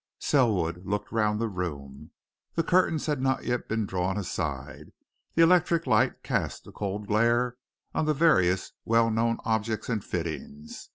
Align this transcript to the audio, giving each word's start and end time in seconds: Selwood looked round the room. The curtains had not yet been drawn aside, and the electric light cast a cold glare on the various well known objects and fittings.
Selwood 0.17 0.83
looked 0.87 1.11
round 1.11 1.39
the 1.39 1.47
room. 1.47 2.09
The 2.55 2.63
curtains 2.63 3.05
had 3.05 3.21
not 3.21 3.43
yet 3.43 3.67
been 3.67 3.85
drawn 3.85 4.17
aside, 4.17 4.79
and 4.85 4.91
the 5.35 5.43
electric 5.43 5.85
light 5.85 6.23
cast 6.23 6.65
a 6.65 6.71
cold 6.71 7.05
glare 7.05 7.57
on 7.93 8.05
the 8.05 8.15
various 8.15 8.71
well 8.83 9.11
known 9.11 9.37
objects 9.45 9.89
and 9.89 10.03
fittings. 10.03 10.89